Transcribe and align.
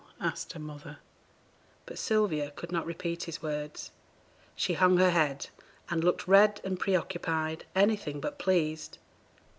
asked 0.19 0.53
her 0.53 0.59
mother. 0.59 0.97
But 1.85 1.99
Sylvia 1.99 2.49
could 2.55 2.71
not 2.71 2.87
repeat 2.87 3.25
his 3.25 3.43
words. 3.43 3.91
She 4.55 4.73
hung 4.73 4.97
her 4.97 5.11
head, 5.11 5.45
and 5.91 6.03
looked 6.03 6.27
red 6.27 6.59
and 6.63 6.79
pre 6.79 6.95
occupied, 6.95 7.65
anything 7.75 8.19
but 8.19 8.39
pleased. 8.39 8.97